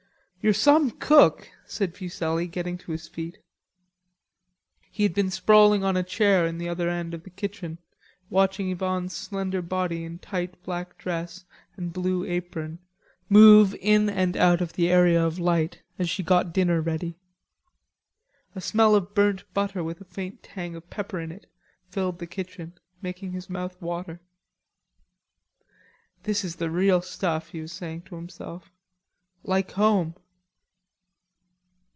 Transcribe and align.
"You're 0.43 0.53
some 0.53 0.89
cook," 0.89 1.47
said 1.67 1.93
Fuselli 1.93 2.47
getting 2.47 2.75
to 2.79 2.91
his 2.91 3.07
feet. 3.07 3.37
He 4.89 5.03
had 5.03 5.13
been 5.13 5.29
sprawling 5.29 5.83
on 5.83 5.95
a 5.95 6.01
chair 6.01 6.47
in 6.47 6.57
the 6.57 6.67
other 6.67 6.89
end 6.89 7.13
of 7.13 7.21
the 7.21 7.29
kitchen, 7.29 7.77
watching 8.27 8.71
Yvonne's 8.71 9.15
slender 9.15 9.61
body 9.61 10.03
in 10.03 10.17
tight 10.17 10.59
black 10.63 10.97
dress 10.97 11.45
and 11.77 11.93
blue 11.93 12.25
apron 12.25 12.79
move 13.29 13.75
in 13.79 14.09
and 14.09 14.35
out 14.35 14.61
of 14.61 14.73
the 14.73 14.89
area 14.89 15.23
of 15.23 15.37
light 15.37 15.83
as 15.99 16.09
she 16.09 16.23
got 16.23 16.53
dinner 16.53 16.81
ready. 16.81 17.19
A 18.55 18.61
smell 18.61 18.95
of 18.95 19.13
burnt 19.13 19.43
butter 19.53 19.83
with 19.83 20.01
a 20.01 20.05
faint 20.05 20.41
tang 20.41 20.75
of 20.75 20.89
pepper 20.89 21.19
in 21.19 21.31
it, 21.31 21.45
filled 21.87 22.17
the 22.17 22.25
kitchen, 22.25 22.73
making 22.99 23.33
his 23.33 23.47
mouth 23.47 23.79
water. 23.79 24.19
"This 26.23 26.43
is 26.43 26.55
the 26.55 26.71
real 26.71 27.03
stuff," 27.03 27.49
he 27.49 27.61
was 27.61 27.71
saying 27.73 28.01
to 28.05 28.15
himself, 28.15 28.71
"like 29.43 29.73
home." 29.73 30.15